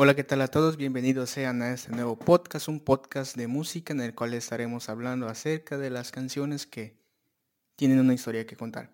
[0.00, 0.76] Hola, ¿qué tal a todos?
[0.76, 5.26] Bienvenidos sean a este nuevo podcast, un podcast de música en el cual estaremos hablando
[5.26, 6.96] acerca de las canciones que
[7.74, 8.92] tienen una historia que contar.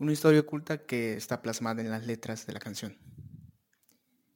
[0.00, 2.98] Una historia oculta que está plasmada en las letras de la canción.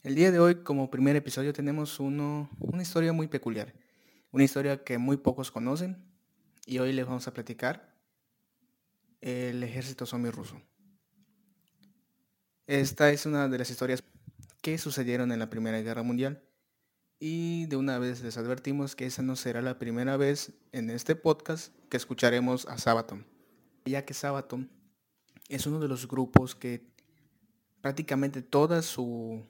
[0.04, 3.74] El día de hoy, como primer episodio, tenemos uno, una historia muy peculiar.
[4.30, 5.96] Una historia que muy pocos conocen
[6.66, 7.96] y hoy les vamos a platicar
[9.20, 10.62] el ejército zombie ruso.
[12.68, 14.04] Esta es una de las historias
[14.66, 16.42] que sucedieron en la Primera Guerra Mundial.
[17.20, 21.14] Y de una vez les advertimos que esa no será la primera vez en este
[21.14, 23.24] podcast que escucharemos a Sabaton.
[23.84, 24.68] Ya que Sabaton
[25.48, 26.84] es uno de los grupos que
[27.80, 29.46] prácticamente toda su,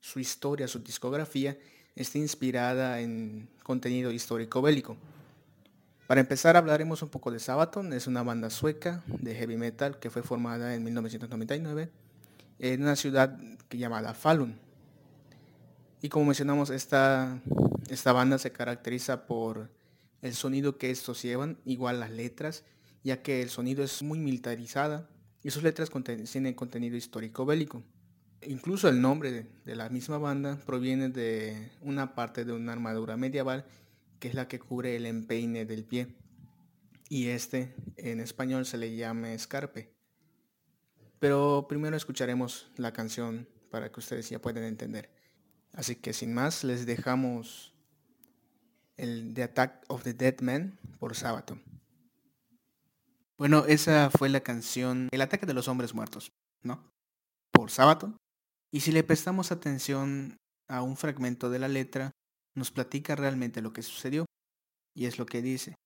[0.00, 1.56] su historia, su discografía,
[1.94, 4.96] está inspirada en contenido histórico bélico.
[6.08, 10.10] Para empezar hablaremos un poco de Sabaton, es una banda sueca de heavy metal que
[10.10, 11.92] fue formada en 1999
[12.62, 13.36] en una ciudad
[13.70, 14.56] llamada Falun.
[16.00, 17.42] Y como mencionamos, esta,
[17.88, 19.68] esta banda se caracteriza por
[20.22, 22.64] el sonido que estos llevan, igual las letras,
[23.02, 25.08] ya que el sonido es muy militarizada
[25.42, 25.90] y sus letras
[26.30, 27.82] tienen contenido histórico bélico.
[28.42, 33.16] Incluso el nombre de, de la misma banda proviene de una parte de una armadura
[33.16, 33.64] medieval
[34.20, 36.14] que es la que cubre el empeine del pie.
[37.08, 40.01] Y este en español se le llama escarpe.
[41.22, 45.08] Pero primero escucharemos la canción para que ustedes ya puedan entender.
[45.72, 47.72] Así que sin más, les dejamos
[48.96, 51.62] el The Attack of the Dead Man por Sabaton.
[53.38, 56.32] Bueno, esa fue la canción El ataque de los hombres muertos,
[56.64, 56.90] ¿no?
[57.52, 58.16] Por Sabaton.
[58.72, 62.10] Y si le prestamos atención a un fragmento de la letra,
[62.56, 64.26] nos platica realmente lo que sucedió.
[64.92, 65.76] Y es lo que dice.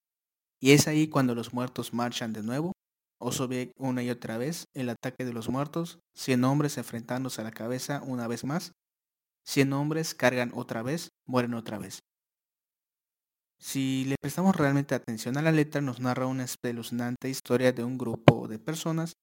[0.61, 2.73] Y es ahí cuando los muertos marchan de nuevo
[3.27, 7.45] Oso ve una y otra vez el ataque de los muertos, cien hombres enfrentándose a
[7.45, 8.71] la cabeza una vez más,
[9.45, 11.99] cien hombres cargan otra vez, mueren otra vez.
[13.59, 17.99] Si le prestamos realmente atención a la letra, nos narra una espeluznante historia de un
[17.99, 19.15] grupo de personas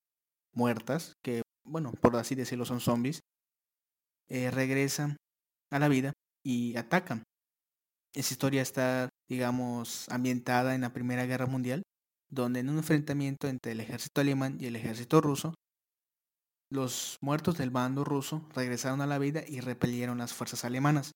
[0.53, 3.21] muertas, que, bueno, por así decirlo, son zombies,
[4.27, 5.15] eh, regresan
[5.71, 6.11] a la vida
[6.43, 7.23] y atacan.
[8.13, 11.83] Esa historia está, digamos, ambientada en la Primera Guerra Mundial
[12.33, 15.53] donde en un enfrentamiento entre el ejército alemán y el ejército ruso,
[16.71, 21.11] los muertos del bando ruso regresaron a la vida y repelieron las fuerzas alemanas.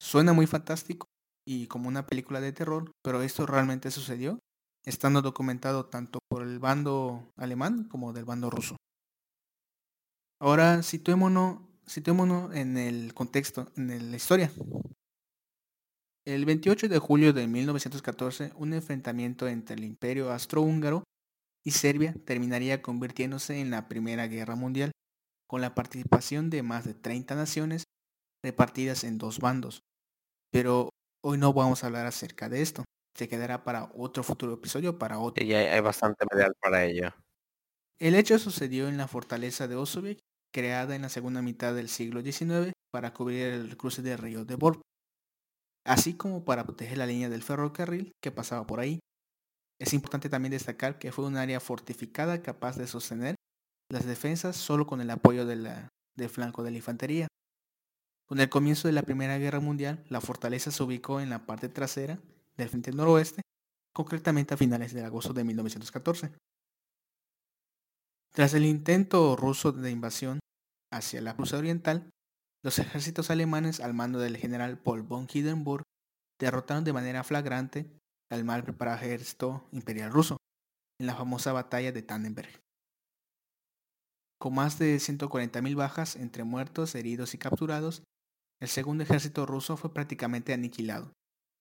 [0.00, 1.06] Suena muy fantástico
[1.44, 4.38] y como una película de terror, pero esto realmente sucedió,
[4.84, 8.76] estando documentado tanto por el bando alemán como del bando ruso.
[10.40, 11.60] Ahora situémonos,
[12.54, 14.52] en el contexto, en la historia.
[16.24, 21.02] El 28 de julio de 1914, un enfrentamiento entre el Imperio Austrohúngaro
[21.64, 24.92] y Serbia terminaría convirtiéndose en la Primera Guerra Mundial,
[25.48, 27.84] con la participación de más de 30 naciones
[28.44, 29.80] repartidas en dos bandos.
[30.52, 30.90] Pero
[31.24, 32.84] hoy no vamos a hablar acerca de esto.
[33.18, 35.44] Se quedará para otro futuro episodio, para otro.
[35.44, 37.10] Y hay bastante material para ello.
[37.98, 40.20] El hecho sucedió en la fortaleza de Ossoviec,
[40.52, 44.54] creada en la segunda mitad del siglo XIX para cubrir el cruce del río de
[44.54, 44.82] Borb
[45.84, 49.00] así como para proteger la línea del ferrocarril que pasaba por ahí.
[49.80, 53.34] Es importante también destacar que fue un área fortificada capaz de sostener
[53.90, 55.88] las defensas solo con el apoyo del
[56.28, 57.26] flanco de la infantería.
[58.26, 61.68] Con el comienzo de la Primera Guerra Mundial, la fortaleza se ubicó en la parte
[61.68, 62.18] trasera
[62.56, 63.42] del frente noroeste,
[63.92, 66.32] concretamente a finales de agosto de 1914.
[68.32, 70.38] Tras el intento ruso de invasión
[70.90, 72.08] hacia la Prusia Oriental,
[72.62, 75.82] los ejércitos alemanes al mando del general Paul von Hindenburg
[76.40, 77.90] derrotaron de manera flagrante
[78.30, 80.36] al mal preparado ejército imperial ruso
[81.00, 82.60] en la famosa batalla de Tannenberg.
[84.40, 88.02] Con más de 140.000 bajas entre muertos, heridos y capturados,
[88.60, 91.12] el segundo ejército ruso fue prácticamente aniquilado,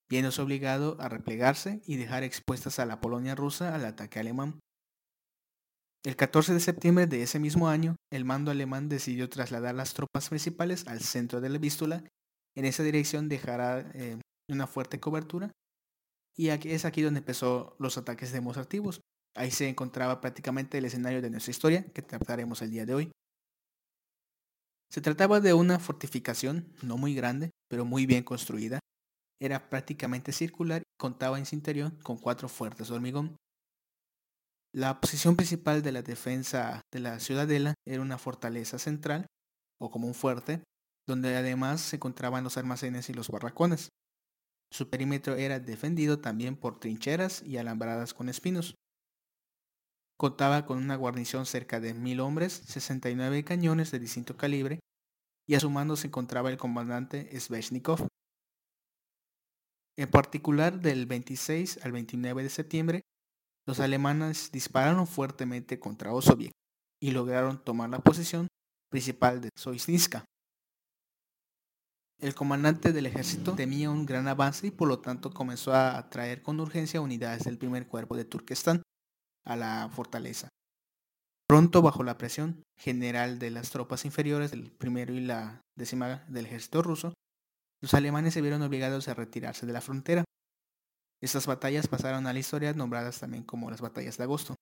[0.09, 4.59] viéndose obligado a replegarse y dejar expuestas a la Polonia rusa al ataque alemán.
[6.03, 10.29] El 14 de septiembre de ese mismo año, el mando alemán decidió trasladar las tropas
[10.29, 12.03] principales al centro de la Vístula.
[12.56, 14.19] En esa dirección dejará eh,
[14.50, 15.51] una fuerte cobertura.
[16.36, 19.01] Y es aquí donde empezó los ataques demostrativos.
[19.36, 23.12] Ahí se encontraba prácticamente el escenario de nuestra historia que trataremos el día de hoy.
[24.89, 28.80] Se trataba de una fortificación no muy grande, pero muy bien construida.
[29.39, 33.38] Era prácticamente circular y contaba en su interior con cuatro fuertes de hormigón.
[34.73, 39.27] La posición principal de la defensa de la ciudadela era una fortaleza central,
[39.81, 40.63] o como un fuerte,
[41.06, 43.89] donde además se encontraban los almacenes y los barracones.
[44.71, 48.75] Su perímetro era defendido también por trincheras y alambradas con espinos.
[50.18, 54.79] Contaba con una guarnición cerca de mil hombres, 69 cañones de distinto calibre,
[55.50, 58.07] y a su mando se encontraba el comandante Sveshnikov.
[59.97, 63.01] En particular, del 26 al 29 de septiembre,
[63.66, 66.52] los alemanes dispararon fuertemente contra Osoviec
[67.02, 68.48] y lograron tomar la posición
[68.90, 70.25] principal de Soisniska.
[72.19, 76.44] El comandante del ejército temía un gran avance y por lo tanto comenzó a atraer
[76.44, 78.84] con urgencia unidades del primer cuerpo de Turquestán
[79.44, 80.50] a la fortaleza.
[81.48, 86.46] Pronto, bajo la presión general de las tropas inferiores del primero y la décima del
[86.46, 87.14] ejército ruso,
[87.81, 90.24] los alemanes se vieron obligados a retirarse de la frontera.
[91.21, 94.56] Estas batallas pasaron a la historia nombradas también como las batallas de agosto.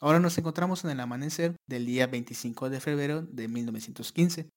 [0.00, 4.50] Ahora nos encontramos en el amanecer del día 25 de febrero de 1915.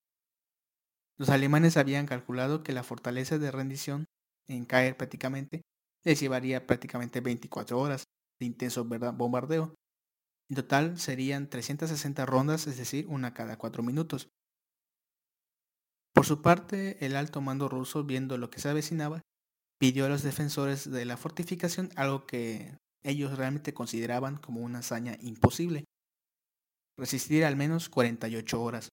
[1.18, 4.06] Los alemanes habían calculado que la fortaleza de rendición
[4.48, 5.62] en caer prácticamente
[6.04, 8.06] les llevaría prácticamente 24 horas
[8.40, 9.76] de intenso bombardeo.
[10.50, 14.30] En total serían 360 rondas, es decir, una cada cuatro minutos.
[16.14, 19.22] Por su parte, el alto mando ruso, viendo lo que se avecinaba,
[19.80, 25.18] pidió a los defensores de la fortificación algo que ellos realmente consideraban como una hazaña
[25.22, 25.86] imposible.
[26.98, 28.90] Resistir al menos 48 horas.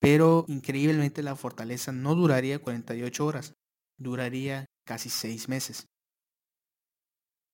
[0.00, 3.54] Pero increíblemente la fortaleza no duraría 48 horas,
[3.98, 5.86] duraría casi 6 meses.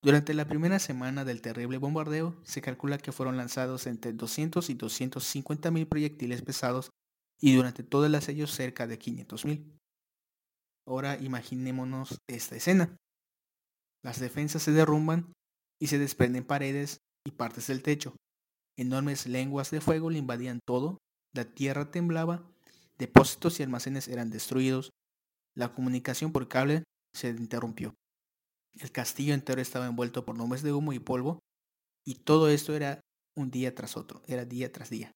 [0.01, 4.75] Durante la primera semana del terrible bombardeo, se calcula que fueron lanzados entre 200 y
[4.75, 6.91] 250 mil proyectiles pesados
[7.41, 9.78] y durante todo el asedio cerca de 500 mil.
[10.89, 12.97] Ahora imaginémonos esta escena.
[14.03, 15.35] Las defensas se derrumban
[15.79, 16.97] y se desprenden paredes
[17.27, 18.17] y partes del techo.
[18.79, 20.97] Enormes lenguas de fuego le invadían todo,
[21.35, 22.51] la tierra temblaba,
[22.97, 24.89] depósitos y almacenes eran destruidos,
[25.55, 27.93] la comunicación por cable se interrumpió.
[28.79, 31.39] El castillo entero estaba envuelto por nubes de humo y polvo,
[32.07, 33.01] y todo esto era
[33.37, 35.13] un día tras otro, era día tras día.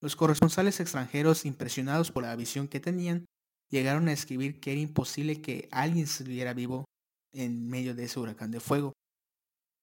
[0.00, 3.26] Los corresponsales extranjeros, impresionados por la visión que tenían,
[3.70, 6.84] llegaron a escribir que era imposible que alguien se viera vivo
[7.32, 8.92] en medio de ese huracán de fuego.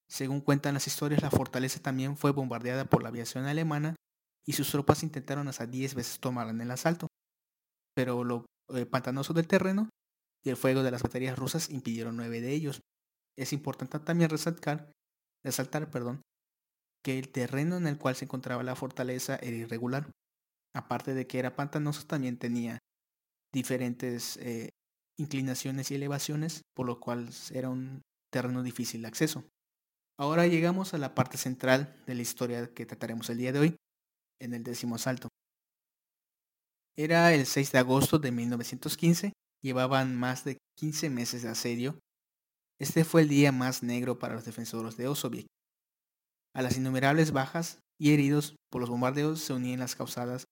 [0.09, 3.95] Según cuentan las historias, la fortaleza también fue bombardeada por la aviación alemana
[4.45, 7.07] y sus tropas intentaron hasta 10 veces tomar en el asalto.
[7.95, 9.89] Pero lo eh, pantanoso del terreno
[10.43, 12.81] y el fuego de las baterías rusas impidieron nueve de ellos.
[13.37, 14.91] Es importante también resaltar,
[15.43, 16.21] resaltar perdón,
[17.03, 20.11] que el terreno en el cual se encontraba la fortaleza era irregular.
[20.75, 22.79] Aparte de que era pantanoso, también tenía
[23.53, 24.69] diferentes eh,
[25.17, 28.01] inclinaciones y elevaciones, por lo cual era un
[28.31, 29.45] terreno difícil de acceso.
[30.19, 33.75] Ahora llegamos a la parte central de la historia que trataremos el día de hoy,
[34.41, 35.29] en el décimo asalto.
[36.95, 39.33] Era el 6 de agosto de 1915,
[39.63, 41.99] llevaban más de 15 meses de asedio.
[42.79, 45.47] Este fue el día más negro para los defensores de Osoviec.
[46.55, 50.45] A las innumerables bajas y heridos por los bombardeos se unían las causadas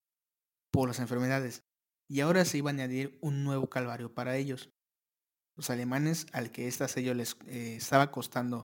[0.72, 1.60] por las enfermedades,
[2.08, 4.70] y ahora se iba a añadir un nuevo calvario para ellos.
[5.56, 8.62] Los alemanes, al que este asedio les eh, estaba costando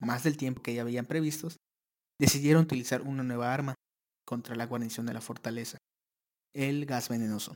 [0.00, 1.56] más del tiempo que ya habían previstos,
[2.18, 3.74] decidieron utilizar una nueva arma
[4.26, 5.78] contra la guarnición de la fortaleza,
[6.54, 7.54] el gas venenoso,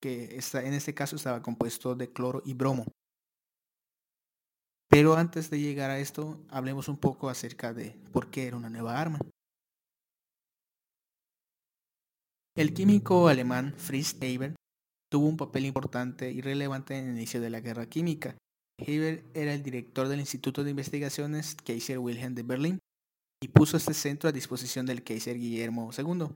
[0.00, 2.86] que en este caso estaba compuesto de cloro y bromo.
[4.90, 8.70] Pero antes de llegar a esto, hablemos un poco acerca de por qué era una
[8.70, 9.18] nueva arma.
[12.58, 14.56] El químico alemán Fritz Haber
[15.08, 18.36] tuvo un papel importante y relevante en el inicio de la guerra química.
[18.82, 22.78] Haber era el director del Instituto de Investigaciones Kaiser Wilhelm de Berlín
[23.40, 26.34] y puso este centro a disposición del Kaiser Guillermo II.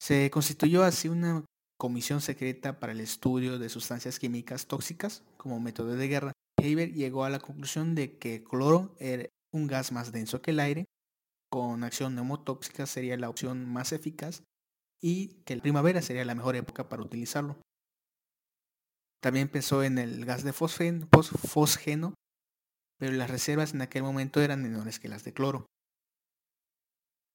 [0.00, 1.44] Se constituyó así una
[1.78, 6.32] comisión secreta para el estudio de sustancias químicas tóxicas como método de guerra.
[6.58, 10.50] Haber llegó a la conclusión de que el cloro era un gas más denso que
[10.50, 10.86] el aire
[11.50, 14.42] con acción neumotóxica sería la opción más eficaz
[15.02, 17.56] y que la primavera sería la mejor época para utilizarlo.
[19.20, 22.14] También pensó en el gas de fosgeno,
[22.98, 25.66] pero las reservas en aquel momento eran menores que las de cloro.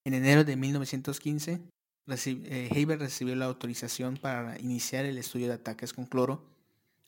[0.04, 1.60] En enero de 1915,
[2.08, 6.44] eh, Haber recibió la autorización para iniciar el estudio de ataques con cloro.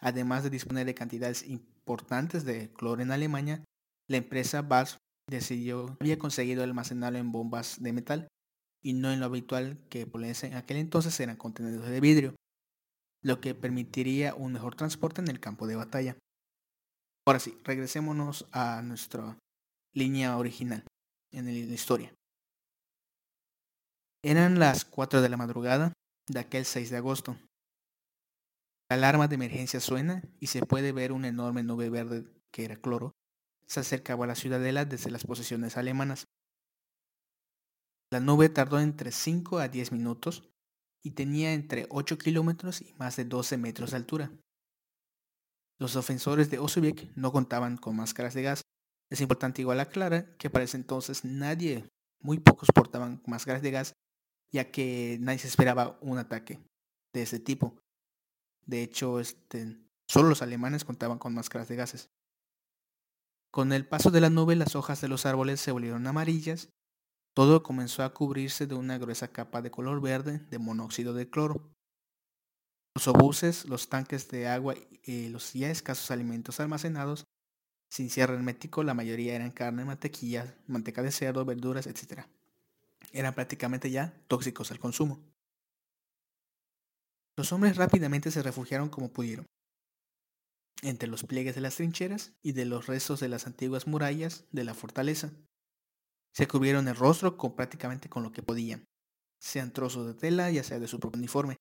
[0.01, 3.65] Además de disponer de cantidades importantes de cloro en Alemania,
[4.09, 8.29] la empresa BASF decidió, había conseguido almacenarlo en bombas de metal
[8.83, 12.35] y no en lo habitual que en aquel entonces eran contenedores de vidrio,
[13.23, 16.17] lo que permitiría un mejor transporte en el campo de batalla.
[17.27, 19.39] Ahora sí, regresémonos a nuestra
[19.95, 20.85] línea original
[21.33, 22.13] en la historia.
[24.25, 25.93] Eran las 4 de la madrugada
[26.29, 27.37] de aquel 6 de agosto.
[28.91, 32.77] La alarma de emergencia suena y se puede ver una enorme nube verde que era
[32.77, 33.13] cloro
[33.69, 36.27] se acercaba a la ciudadela desde las posiciones alemanas.
[38.11, 40.49] La nube tardó entre 5 a 10 minutos
[41.05, 44.33] y tenía entre 8 kilómetros y más de 12 metros de altura.
[45.79, 48.63] Los ofensores de Osoviec no contaban con máscaras de gas.
[49.11, 51.89] Es importante igual aclarar que para ese entonces nadie,
[52.21, 53.93] muy pocos portaban máscaras de gas,
[54.51, 56.59] ya que nadie se esperaba un ataque
[57.15, 57.79] de ese tipo.
[58.67, 62.11] De hecho, este, solo los alemanes contaban con máscaras de gases.
[63.59, 66.69] Con el paso de la nube las hojas de los árboles se volvieron amarillas
[67.35, 71.69] todo comenzó a cubrirse de una gruesa capa de color verde de monóxido de cloro.
[72.95, 77.25] Los obuses, los tanques de agua y los ya escasos alimentos almacenados,
[77.91, 82.27] sin cierre hermético, la mayoría eran carne, mantequilla, manteca de cerdo, verduras, etc.
[83.11, 85.19] Eran prácticamente ya tóxicos al consumo.
[87.37, 89.47] Los hombres rápidamente se refugiaron como pudieron,
[90.83, 94.65] entre los pliegues de las trincheras y de los restos de las antiguas murallas de
[94.65, 95.33] la fortaleza.
[96.35, 98.85] Se cubrieron el rostro con prácticamente con lo que podían,
[99.41, 101.57] sean trozos de tela, ya sea de su propio uniforme.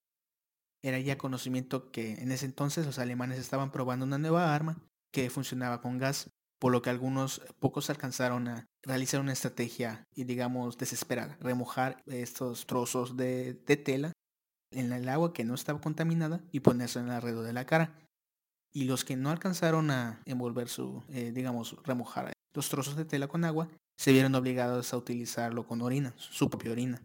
[0.83, 4.77] Era ya conocimiento que en ese entonces los alemanes estaban probando una nueva arma
[5.11, 10.23] que funcionaba con gas, por lo que algunos pocos alcanzaron a realizar una estrategia y
[10.23, 14.13] digamos desesperada, remojar estos trozos de, tela
[14.71, 17.95] en el agua que no estaba contaminada y ponerse alrededor de la cara.
[18.77, 23.27] Y los que no alcanzaron a envolver su, eh, digamos, remojar los trozos de tela
[23.27, 27.01] con agua, se vieron obligados a utilizarlo con orina, su propia orina.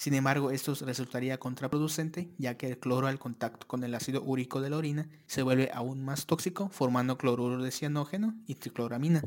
[0.00, 4.60] Sin embargo, esto resultaría contraproducente, ya que el cloro al contacto con el ácido úrico
[4.60, 9.22] de la orina se vuelve aún más tóxico, formando cloruro de cianógeno y tricloramina.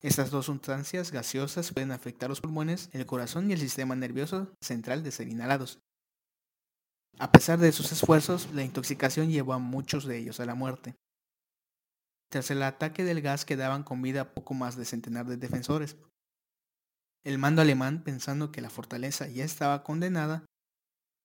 [0.00, 5.02] Estas dos sustancias gaseosas pueden afectar los pulmones, el corazón y el sistema nervioso central
[5.02, 5.78] de ser inhalados.
[7.20, 10.94] A pesar de sus esfuerzos, la intoxicación llevó a muchos de ellos a la muerte.
[12.30, 15.96] Tras el ataque del gas quedaban con vida poco más de centenar de defensores.
[17.24, 20.44] El mando alemán, pensando que la fortaleza ya estaba condenada,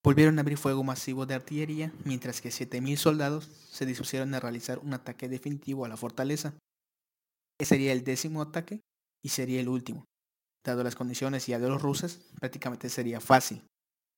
[0.04, 4.80] volvieron a abrir fuego masivo de artillería, mientras que 7.000 soldados se dispusieron a realizar
[4.80, 6.56] un ataque definitivo a la fortaleza.
[7.60, 8.82] Ese sería el décimo ataque
[9.22, 10.06] y sería el último.
[10.66, 13.64] Dado las condiciones ya de los rusos, prácticamente sería fácil.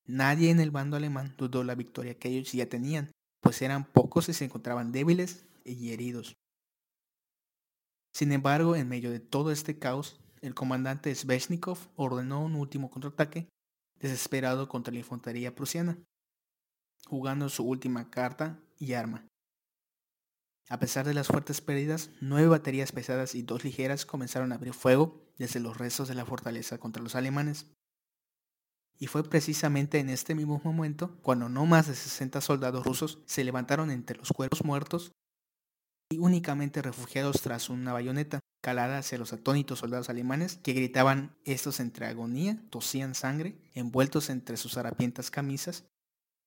[0.07, 4.29] Nadie en el bando alemán dudó la victoria que ellos ya tenían, pues eran pocos
[4.29, 6.35] y se encontraban débiles y heridos.
[8.13, 13.49] Sin embargo, en medio de todo este caos, el comandante Sveshnikov ordenó un último contraataque
[13.99, 15.97] desesperado contra la infantería prusiana,
[17.07, 19.27] jugando su última carta y arma.
[20.69, 24.73] A pesar de las fuertes pérdidas, nueve baterías pesadas y dos ligeras comenzaron a abrir
[24.73, 27.67] fuego desde los restos de la fortaleza contra los alemanes.
[28.97, 33.43] Y fue precisamente en este mismo momento cuando no más de 60 soldados rusos se
[33.43, 35.11] levantaron entre los cuerpos muertos
[36.09, 41.79] y únicamente refugiados tras una bayoneta calada hacia los atónitos soldados alemanes que gritaban estos
[41.79, 45.85] entre agonía, tosían sangre, envueltos entre sus harapientas camisas,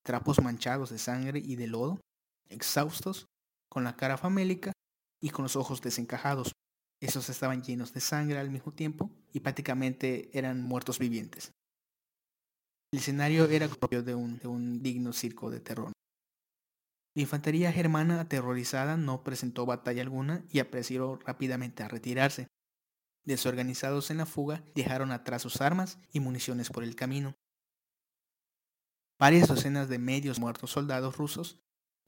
[0.04, 2.00] trapos manchados de sangre y de lodo,
[2.48, 3.26] exhaustos,
[3.68, 4.72] con la cara famélica
[5.20, 6.52] y con los ojos desencajados.
[7.00, 11.52] Esos estaban llenos de sangre al mismo tiempo y prácticamente eran muertos vivientes.
[12.90, 15.92] El escenario era propio de un, digno circo de terror.
[17.14, 22.46] La infantería germana aterrorizada no presentó batalla alguna y apresuró rápidamente a retirarse.
[23.26, 27.34] Desorganizados en la fuga, dejaron atrás sus armas y municiones por el camino.
[29.18, 31.58] Varias docenas de medios muertos soldados rusos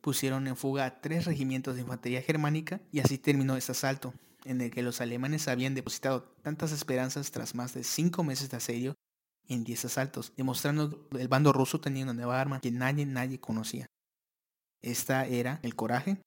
[0.01, 4.63] pusieron en fuga a tres regimientos de infantería germánica y así terminó este asalto, en
[4.63, 8.97] el que los alemanes habían depositado tantas esperanzas tras más de cinco meses de asedio
[9.51, 13.87] en diez asaltos, demostrando el bando ruso tenía una nueva arma que nadie, nadie conocía.
[14.81, 16.23] Esta era el coraje,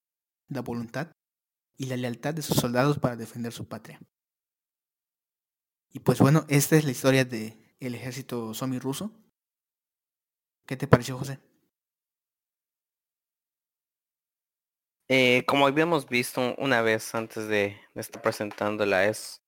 [0.48, 1.10] la voluntad
[1.76, 3.98] y la lealtad de sus soldados para defender su patria.
[5.90, 9.10] Y pues bueno, esta es la historia del el ejército zombie ruso.
[10.66, 11.38] ¿Qué te pareció, José?
[15.08, 19.43] Eh, como habíamos visto una vez antes de, de estar presentándola, es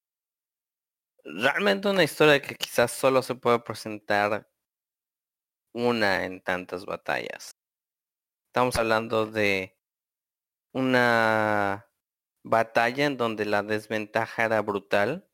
[1.26, 4.48] realmente una historia que quizás solo se puede presentar
[5.72, 7.50] una en tantas batallas.
[8.48, 9.76] Estamos hablando de
[10.72, 11.86] una
[12.44, 15.28] batalla en donde la desventaja era brutal.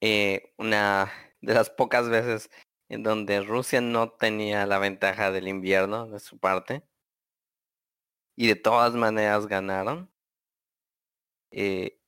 [0.00, 2.50] Eh, una de las pocas veces
[2.88, 6.82] en donde Rusia no tenía la ventaja del invierno de su parte.
[8.36, 10.10] Y de todas maneras ganaron.
[11.50, 11.98] Eh,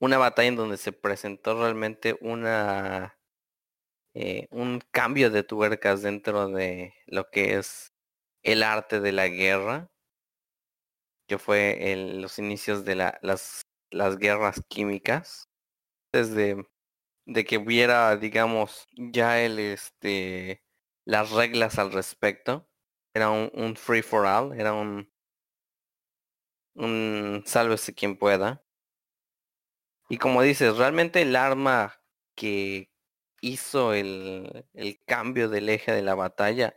[0.00, 3.18] una batalla en donde se presentó realmente una
[4.14, 7.92] eh, un cambio de tuercas dentro de lo que es
[8.42, 9.90] el arte de la guerra,
[11.28, 15.48] que fue los inicios de la, las, las guerras químicas,
[16.12, 16.56] desde
[17.26, 20.64] de que hubiera, digamos, ya el este
[21.06, 22.68] las reglas al respecto.
[23.14, 25.10] Era un, un free for all, era un
[26.74, 28.64] un sálvese quien pueda.
[30.08, 32.00] Y como dices, realmente el arma
[32.34, 32.90] que
[33.40, 36.74] hizo el, el cambio del eje de la batalla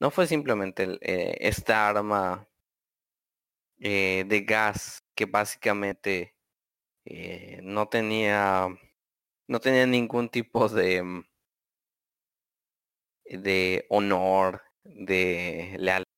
[0.00, 2.48] no fue simplemente eh, esta arma
[3.78, 6.34] eh, de gas que básicamente
[7.04, 8.68] eh, no tenía
[9.48, 11.24] no tenía ningún tipo de mm,
[13.24, 16.12] de honor de lealtad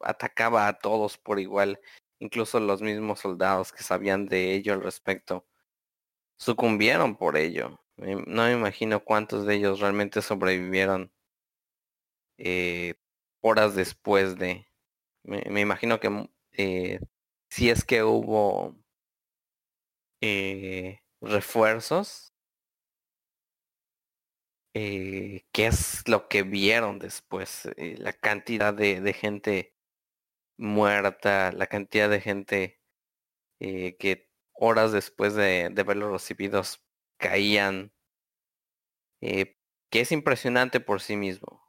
[0.00, 1.80] atacaba a todos por igual,
[2.20, 5.46] incluso los mismos soldados que sabían de ello al respecto,
[6.38, 7.80] sucumbieron por ello.
[7.96, 11.12] No me imagino cuántos de ellos realmente sobrevivieron
[12.38, 12.94] eh,
[13.40, 14.66] horas después de...
[15.24, 17.00] Me, imagino que mm, eh,
[17.50, 18.76] si es que hubo
[20.20, 22.32] eh, refuerzos,
[24.72, 29.74] qué es lo que vieron después, la cantidad de, gente
[30.58, 32.80] muerta, la cantidad de gente
[33.60, 36.84] eh, que horas después de, de verlos recibidos
[37.18, 37.92] caían,
[39.20, 39.56] eh,
[39.90, 41.62] que es impresionante por sí mismo,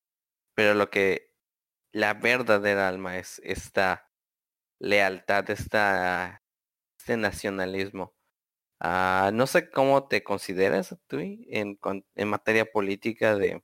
[0.55, 1.33] pero lo que
[1.93, 4.11] la verdadera alma es esta
[4.79, 6.43] lealtad, esta,
[6.99, 8.15] este nacionalismo.
[8.83, 11.79] Uh, no sé cómo te consideras tú en,
[12.15, 13.63] en materia política de,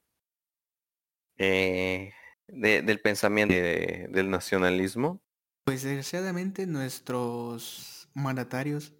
[1.38, 2.14] eh,
[2.48, 5.22] de del pensamiento de, del nacionalismo.
[5.64, 8.94] Pues desgraciadamente nuestros mandatarios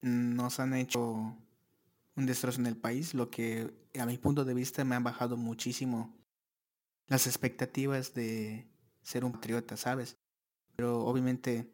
[0.00, 1.36] nos han hecho
[2.14, 5.36] un destrozo en el país, lo que a mi punto de vista me han bajado
[5.36, 6.14] muchísimo
[7.06, 8.66] las expectativas de
[9.02, 10.16] ser un patriota, ¿sabes?
[10.76, 11.70] Pero obviamente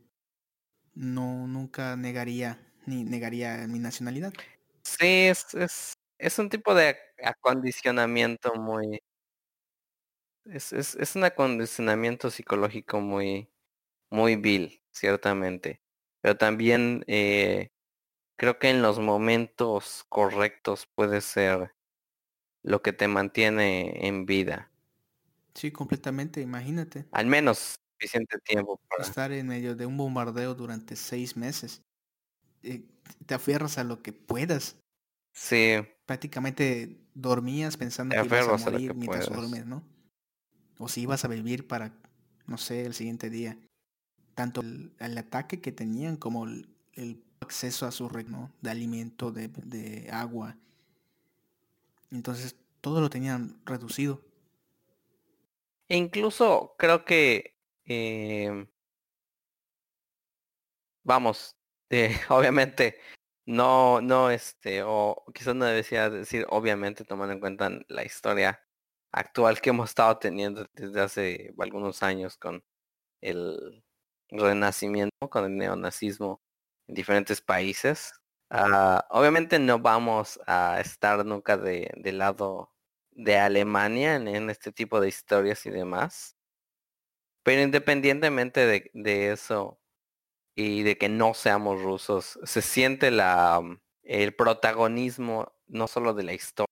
[0.95, 4.33] no nunca negaría ni negaría mi nacionalidad.
[4.83, 9.01] Sí, es, es, es un tipo de acondicionamiento muy...
[10.51, 13.51] Es, es, es un acondicionamiento psicológico muy,
[14.11, 15.83] muy vil, ciertamente.
[16.21, 17.71] Pero también eh,
[18.37, 21.75] creo que en los momentos correctos puede ser
[22.63, 24.71] lo que te mantiene en vida.
[25.55, 27.07] Sí, completamente, imagínate.
[27.13, 31.83] Al menos suficiente tiempo para estar en medio de un bombardeo durante seis meses.
[32.63, 32.87] Eh,
[33.27, 34.77] te aferras a lo que puedas.
[35.33, 35.77] Sí.
[36.07, 39.98] Prácticamente dormías pensando que ibas a morir mientras duermes, ¿no?
[40.79, 41.93] O si ibas a vivir para,
[42.47, 43.59] no sé, el siguiente día.
[44.35, 46.69] Tanto el, ataque que tenían como el,
[47.41, 50.57] acceso a su reino de alimento, de, agua.
[52.11, 54.21] Entonces todo lo tenían reducido.
[55.89, 57.55] E incluso creo que,
[57.87, 58.67] eh,
[61.05, 61.57] vamos,
[61.91, 62.99] eh, obviamente
[63.49, 68.63] no, no, este, o quizás no decía decir obviamente tomando en cuenta la historia
[69.13, 72.65] actual que hemos estado teniendo desde hace algunos años con
[73.21, 73.85] el
[74.31, 76.41] renacimiento, con el neonazismo
[76.87, 78.13] en diferentes países.
[78.51, 82.73] Uh, obviamente no vamos a estar nunca de, lado
[83.13, 86.37] de Alemania en, este tipo de historias y demás.
[87.43, 89.79] Pero independientemente de, de eso,
[90.59, 92.39] y de que no seamos rusos.
[92.43, 93.63] Se siente la
[94.03, 96.67] el protagonismo no solo de la historia,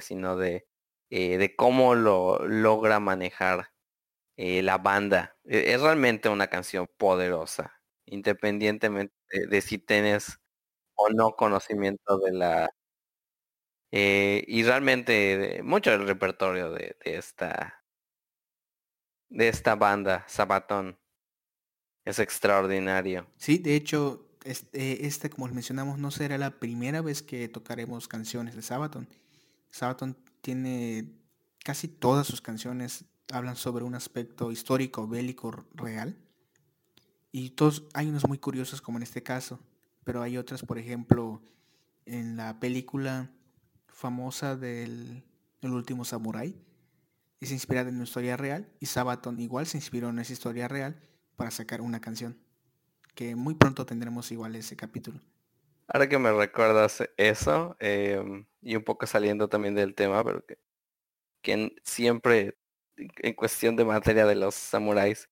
[0.00, 0.68] sino de,
[1.14, 3.70] eh, de cómo lo logra manejar
[4.38, 5.36] eh, la banda.
[5.44, 10.38] E, es realmente una canción poderosa, independientemente de, si tienes
[10.94, 12.70] o no conocimiento de la...
[13.90, 17.84] Eh, y realmente mucho del repertorio de, de, esta
[19.28, 20.98] de esta banda, Sabatón.
[22.06, 23.26] Es extraordinario.
[23.36, 28.56] Sí, de hecho, este, este, como mencionamos, no será la primera vez que tocaremos canciones
[28.56, 29.06] de Sabaton.
[29.70, 31.10] Sabaton tiene
[31.64, 36.16] casi todas sus canciones hablan sobre un aspecto histórico, bélico, real.
[37.30, 39.58] Y todos, hay unos muy curiosos como en este caso,
[40.04, 41.42] pero hay otras, por ejemplo,
[42.04, 43.30] en la película
[43.86, 45.24] famosa del
[45.62, 46.60] El último samurái,
[47.40, 51.00] es inspirada en una historia real y Sabaton igual se inspiró en esa historia real
[51.36, 52.36] para sacar una canción.
[53.14, 55.20] Que muy pronto tendremos igual ese capítulo.
[55.88, 58.22] Ahora que me recuerdas eso, eh,
[58.62, 60.58] y un poco saliendo también del tema, pero que,
[61.42, 62.58] que siempre
[62.96, 65.30] en cuestión de materia de los samuráis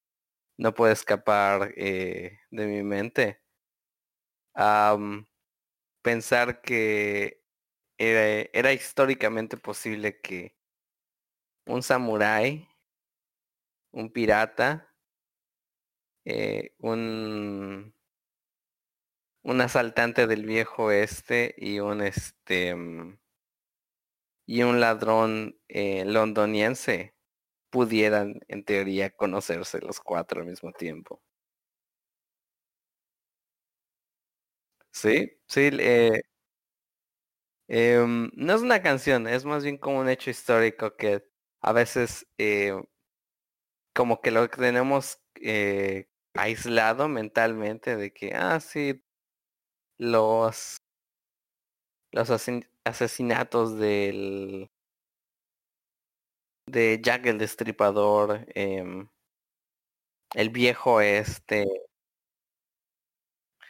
[0.58, 3.40] no puede escapar eh, de mi mente.
[4.54, 5.26] Um,
[6.02, 7.42] pensar que
[7.98, 10.56] era, era, históricamente posible que
[11.66, 12.68] un samurái,
[13.92, 14.92] un pirata,
[16.24, 17.94] eh, un
[19.42, 23.18] un asaltante del viejo este y un este mm,
[24.46, 27.14] y un ladrón eh, londoniense
[27.70, 31.22] pudieran en teoría conocerse los cuatro al mismo tiempo.
[34.92, 36.22] Sí, sí, eh,
[37.68, 41.24] em, no es una canción, es más bien como un hecho histórico que
[41.62, 42.74] a veces eh,
[43.94, 49.02] como que lo tenemos eh, aislado mentalmente de que, ah, sí,
[50.00, 50.78] los,
[52.12, 52.30] los
[52.84, 54.70] asesinatos del
[56.66, 59.08] de Jack el Destripador, em,
[60.34, 61.66] el viejo este.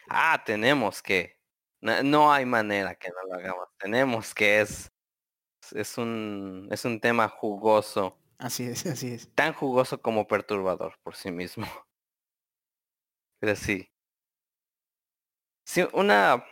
[0.09, 1.37] Ah, tenemos que.
[1.81, 3.69] No, hay manera que no lo hagamos.
[3.79, 4.91] Tenemos que es
[5.73, 8.19] es un es un tema jugoso.
[8.39, 9.35] Así es, así es.
[9.35, 11.67] Tan jugoso como perturbador por sí mismo.
[13.41, 13.90] Pero sí.
[15.65, 16.45] Sí, una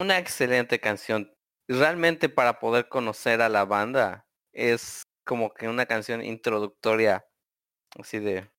[0.00, 1.32] una excelente canción.
[1.68, 7.26] Realmente para poder conocer a la banda es como que una canción introductoria
[7.98, 8.50] así de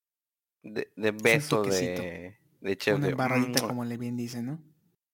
[0.63, 3.67] de, de beso de, de chef Una embarradita, "Mm".
[3.67, 4.59] como le bien dice, ¿no?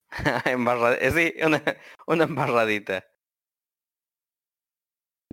[0.46, 1.62] Embarra- eh, sí, una,
[2.08, 3.04] una embarradita.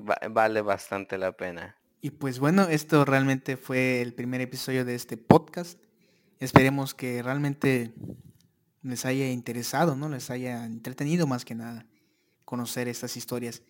[0.01, 1.77] Va- vale bastante la pena.
[2.01, 5.79] Y pues bueno, esto realmente fue el primer episodio de este podcast.
[6.39, 7.93] Esperemos que realmente
[8.89, 10.09] les haya interesado, ¿no?
[10.09, 11.87] Les haya entretenido más que nada
[12.45, 13.63] conocer estas historias.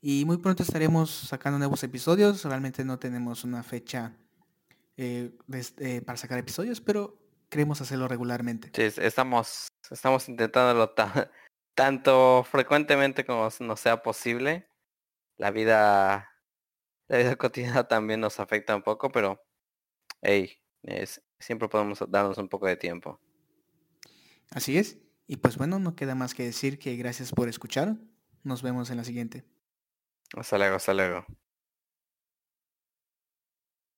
[0.00, 2.44] Y muy pronto estaremos sacando nuevos episodios.
[2.44, 4.12] Realmente no tenemos una fecha
[4.96, 5.36] eh,
[5.78, 8.70] eh, para sacar episodios, pero queremos hacerlo regularmente.
[8.74, 11.30] Sí, es- estamos, estamos intentándolo ta-
[11.74, 14.68] tanto frecuentemente como nos sea posible.
[15.36, 16.30] La vida,
[17.08, 19.42] la vida cotidiana también nos afecta un poco, pero
[20.22, 20.50] hey,
[20.82, 23.20] es, siempre podemos darnos un poco de tiempo.
[24.50, 24.98] Así es.
[25.26, 27.96] Y pues bueno, no queda más que decir que gracias por escuchar.
[28.42, 29.44] Nos vemos en la siguiente.
[30.36, 31.26] Hasta luego, hasta luego.